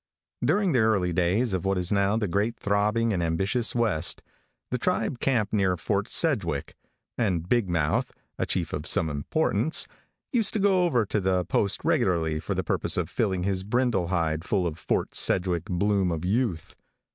[0.43, 4.23] During the early days of what is now the great throbbing and ambitious west,
[4.71, 6.73] the tribe camped near Fort Sedgwick,
[7.19, 9.87] and Big Mouth, a chief of some importance,
[10.33, 14.07] used to go over to the post regularly for the purpose of filling his brindle
[14.07, 16.75] hide full of "Fort Sedgwick Bloom of Youth."